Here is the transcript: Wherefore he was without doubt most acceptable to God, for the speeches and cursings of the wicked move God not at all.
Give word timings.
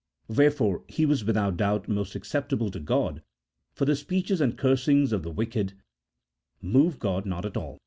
Wherefore 0.27 0.83
he 0.87 1.05
was 1.05 1.23
without 1.23 1.57
doubt 1.57 1.87
most 1.87 2.15
acceptable 2.15 2.71
to 2.71 2.79
God, 2.79 3.21
for 3.75 3.85
the 3.85 3.95
speeches 3.95 4.41
and 4.41 4.57
cursings 4.57 5.11
of 5.13 5.21
the 5.21 5.29
wicked 5.29 5.73
move 6.59 6.97
God 6.97 7.27
not 7.27 7.45
at 7.45 7.55
all. 7.55 7.79